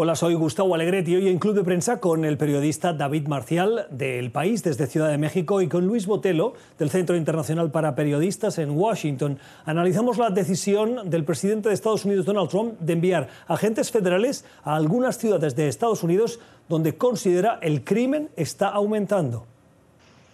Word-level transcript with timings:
Hola, 0.00 0.14
soy 0.14 0.34
Gustavo 0.34 0.76
Alegretti. 0.76 1.16
Hoy 1.16 1.26
en 1.26 1.40
Club 1.40 1.56
de 1.56 1.64
Prensa 1.64 1.98
con 1.98 2.24
el 2.24 2.38
periodista 2.38 2.92
David 2.92 3.26
Marcial 3.26 3.88
del 3.90 4.30
País 4.30 4.62
desde 4.62 4.86
Ciudad 4.86 5.10
de 5.10 5.18
México 5.18 5.60
y 5.60 5.66
con 5.66 5.88
Luis 5.88 6.06
Botelo 6.06 6.54
del 6.78 6.88
Centro 6.88 7.16
Internacional 7.16 7.72
para 7.72 7.96
Periodistas 7.96 8.58
en 8.58 8.70
Washington. 8.70 9.40
Analizamos 9.64 10.16
la 10.16 10.30
decisión 10.30 11.10
del 11.10 11.24
presidente 11.24 11.68
de 11.68 11.74
Estados 11.74 12.04
Unidos, 12.04 12.26
Donald 12.26 12.48
Trump, 12.48 12.78
de 12.78 12.92
enviar 12.92 13.28
agentes 13.48 13.90
federales 13.90 14.44
a 14.62 14.76
algunas 14.76 15.18
ciudades 15.18 15.56
de 15.56 15.66
Estados 15.66 16.04
Unidos 16.04 16.38
donde 16.68 16.96
considera 16.96 17.58
el 17.60 17.82
crimen 17.82 18.28
está 18.36 18.68
aumentando. 18.68 19.48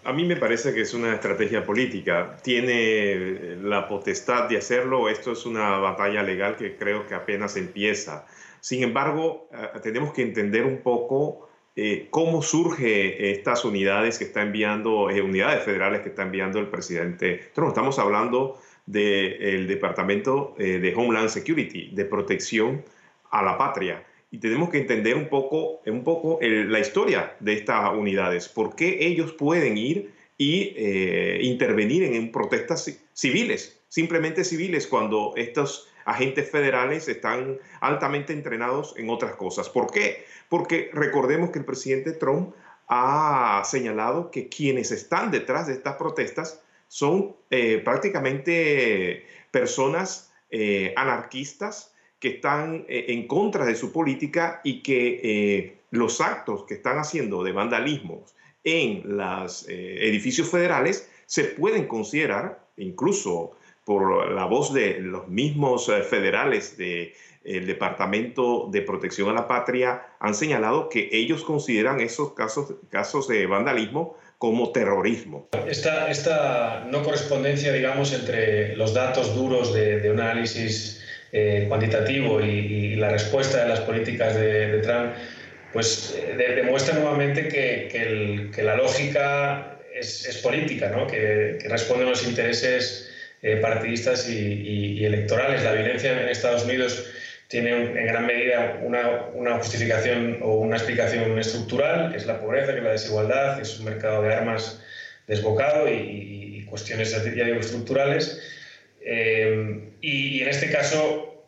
A 0.04 0.12
mí 0.12 0.26
me 0.26 0.36
parece 0.36 0.74
que 0.74 0.82
es 0.82 0.92
una 0.92 1.14
estrategia 1.14 1.64
política. 1.64 2.36
Tiene 2.42 3.56
la 3.62 3.88
potestad 3.88 4.46
de 4.46 4.58
hacerlo. 4.58 5.08
Esto 5.08 5.32
es 5.32 5.46
una 5.46 5.78
batalla 5.78 6.22
legal 6.22 6.56
que 6.56 6.76
creo 6.76 7.06
que 7.06 7.14
apenas 7.14 7.56
empieza. 7.56 8.26
Sin 8.64 8.82
embargo, 8.82 9.50
eh, 9.52 9.78
tenemos 9.82 10.14
que 10.14 10.22
entender 10.22 10.64
un 10.64 10.78
poco 10.78 11.50
eh, 11.76 12.06
cómo 12.08 12.40
surge 12.40 13.30
estas 13.30 13.62
unidades 13.66 14.16
que 14.16 14.24
está 14.24 14.40
enviando, 14.40 15.10
eh, 15.10 15.20
unidades 15.20 15.62
federales 15.64 16.00
que 16.00 16.08
está 16.08 16.22
enviando 16.22 16.58
el 16.60 16.68
presidente 16.68 17.50
Trump. 17.52 17.68
Estamos 17.68 17.98
hablando 17.98 18.58
del 18.86 19.66
Departamento 19.66 20.54
de 20.56 20.94
Homeland 20.96 21.28
Security, 21.28 21.90
de 21.92 22.06
protección 22.06 22.82
a 23.30 23.42
la 23.42 23.58
patria. 23.58 24.02
Y 24.30 24.38
tenemos 24.38 24.70
que 24.70 24.78
entender 24.78 25.14
un 25.14 25.28
poco, 25.28 25.82
un 25.84 26.02
poco 26.02 26.38
la 26.40 26.80
historia 26.80 27.36
de 27.40 27.52
estas 27.52 27.92
unidades, 27.94 28.48
por 28.48 28.74
qué 28.76 29.06
ellos 29.06 29.32
pueden 29.32 29.76
ir 29.76 30.10
y 30.38 30.74
intervenir 31.42 32.02
en 32.02 32.32
protestas 32.32 32.98
civiles, 33.12 33.83
simplemente 33.94 34.42
civiles, 34.42 34.88
cuando 34.88 35.34
estos 35.36 35.88
agentes 36.04 36.50
federales 36.50 37.06
están 37.06 37.60
altamente 37.80 38.32
entrenados 38.32 38.92
en 38.96 39.08
otras 39.08 39.36
cosas. 39.36 39.68
¿Por 39.68 39.92
qué? 39.92 40.24
Porque 40.48 40.90
recordemos 40.92 41.50
que 41.50 41.60
el 41.60 41.64
presidente 41.64 42.10
Trump 42.10 42.56
ha 42.88 43.62
señalado 43.64 44.32
que 44.32 44.48
quienes 44.48 44.90
están 44.90 45.30
detrás 45.30 45.68
de 45.68 45.74
estas 45.74 45.94
protestas 45.94 46.60
son 46.88 47.36
eh, 47.50 47.80
prácticamente 47.84 49.26
personas 49.52 50.32
eh, 50.50 50.92
anarquistas 50.96 51.94
que 52.18 52.30
están 52.30 52.86
eh, 52.88 53.04
en 53.10 53.28
contra 53.28 53.64
de 53.64 53.76
su 53.76 53.92
política 53.92 54.60
y 54.64 54.82
que 54.82 55.78
los 55.92 56.20
actos 56.20 56.64
que 56.64 56.74
están 56.74 56.98
haciendo 56.98 57.44
de 57.44 57.52
vandalismo 57.52 58.24
en 58.64 59.16
los 59.16 59.68
edificios 59.68 60.50
federales 60.50 61.08
se 61.26 61.44
pueden 61.44 61.86
considerar, 61.86 62.66
incluso 62.76 63.52
por 63.84 64.32
la 64.32 64.46
voz 64.46 64.72
de 64.72 64.98
los 65.00 65.28
mismos 65.28 65.88
eh, 65.88 66.02
federales 66.02 66.76
del 66.76 67.66
Departamento 67.66 68.68
de 68.72 68.82
Protección 68.82 69.28
a 69.28 69.34
la 69.34 69.46
Patria, 69.46 70.06
han 70.20 70.34
señalado 70.34 70.88
que 70.88 71.10
ellos 71.12 71.44
consideran 71.44 72.00
esos 72.00 72.32
casos, 72.32 72.74
casos 72.90 73.28
de 73.28 73.46
vandalismo 73.46 74.16
como 74.38 74.72
terrorismo. 74.72 75.48
Esta, 75.66 76.10
esta 76.10 76.86
no 76.90 77.02
correspondencia, 77.02 77.72
digamos, 77.72 78.12
entre 78.12 78.76
los 78.76 78.94
datos 78.94 79.34
duros 79.34 79.72
de, 79.74 80.10
un 80.10 80.20
análisis 80.20 81.02
eh, 81.32 81.66
cuantitativo 81.68 82.40
y, 82.40 82.96
la 82.96 83.10
respuesta 83.10 83.62
de 83.62 83.68
las 83.68 83.80
políticas 83.80 84.34
de, 84.34 84.78
Trump, 84.78 85.12
pues 85.72 86.16
eh, 86.16 86.36
demuestra 86.56 86.94
nuevamente 86.94 87.48
que, 87.48 88.50
que, 88.54 88.62
la 88.62 88.76
lógica 88.76 89.78
es, 89.94 90.24
es 90.26 90.38
política, 90.38 90.90
¿no? 90.90 91.06
que, 91.06 91.58
que 91.60 91.68
responde 91.68 92.04
a 92.04 92.10
los 92.10 92.26
intereses 92.26 93.13
eh, 93.46 93.56
partidistas 93.56 94.26
y, 94.26 95.04
electorales. 95.04 95.62
La 95.62 95.72
violencia 95.72 96.18
en 96.18 96.30
Estados 96.30 96.64
Unidos 96.64 97.04
tiene 97.48 97.72
en 97.72 98.06
gran 98.06 98.24
medida 98.24 98.80
una, 98.82 99.58
justificación 99.58 100.38
o 100.40 100.54
una 100.54 100.76
explicación 100.76 101.38
estructural, 101.38 102.10
que 102.10 102.16
es 102.16 102.24
la 102.24 102.40
pobreza, 102.40 102.72
que 102.72 102.78
es 102.78 102.84
la 102.84 102.92
desigualdad, 102.92 103.56
que 103.56 103.64
es 103.64 103.78
un 103.78 103.84
mercado 103.84 104.22
de 104.22 104.32
armas 104.32 104.82
desbocado 105.26 105.90
y, 105.90 106.64
cuestiones 106.70 107.10
ya 107.10 107.44
digo, 107.44 107.60
estructurales. 107.60 108.40
Eh, 109.02 109.90
y, 110.00 110.40
en 110.40 110.48
este 110.48 110.70
caso, 110.70 111.44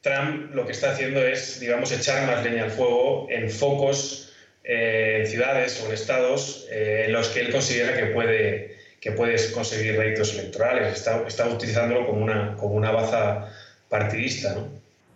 Trump 0.00 0.52
lo 0.52 0.66
que 0.66 0.72
está 0.72 0.90
haciendo 0.90 1.24
es, 1.24 1.60
digamos, 1.60 1.92
echar 1.92 2.26
más 2.26 2.42
leña 2.44 2.64
al 2.64 2.72
fuego 2.72 3.28
en 3.30 3.48
focos, 3.48 4.34
eh, 4.64 5.18
en 5.20 5.26
ciudades 5.28 5.80
o 5.80 5.86
en 5.86 5.92
estados 5.92 6.66
en 6.72 7.12
los 7.12 7.28
que 7.28 7.42
él 7.42 7.52
considera 7.52 7.96
que 7.96 8.06
puede 8.06 8.79
que 9.00 9.12
puedes 9.12 9.50
conseguir 9.52 9.96
réditos 9.96 10.34
electorales. 10.34 10.98
Está, 10.98 11.26
está 11.26 11.48
utilizándolo 11.48 12.06
como 12.06 12.22
una, 12.22 12.56
como 12.56 12.74
una 12.74 12.90
baza 12.90 13.48
partidista. 13.88 14.54
¿no? 14.54 14.68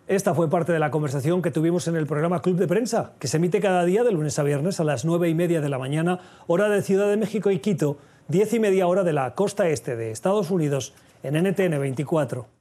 Esta 0.07 0.33
fue 0.33 0.49
parte 0.49 0.71
de 0.71 0.79
la 0.79 0.91
conversación 0.91 1.41
que 1.41 1.51
tuvimos 1.51 1.87
en 1.87 1.95
el 1.95 2.05
programa 2.05 2.41
Club 2.41 2.57
de 2.57 2.67
Prensa, 2.67 3.13
que 3.19 3.27
se 3.27 3.37
emite 3.37 3.61
cada 3.61 3.85
día 3.85 4.03
de 4.03 4.11
lunes 4.11 4.37
a 4.39 4.43
viernes 4.43 4.79
a 4.79 4.83
las 4.83 5.05
nueve 5.05 5.29
y 5.29 5.35
media 5.35 5.61
de 5.61 5.69
la 5.69 5.79
mañana, 5.79 6.19
hora 6.47 6.69
de 6.69 6.81
Ciudad 6.81 7.09
de 7.09 7.17
México 7.17 7.51
y 7.51 7.59
Quito, 7.59 7.97
diez 8.27 8.53
y 8.53 8.59
media 8.59 8.87
hora 8.87 9.03
de 9.03 9.13
la 9.13 9.33
costa 9.33 9.67
este 9.69 9.95
de 9.95 10.11
Estados 10.11 10.51
Unidos, 10.51 10.93
en 11.23 11.35
NTN 11.43 11.79
24. 11.79 12.54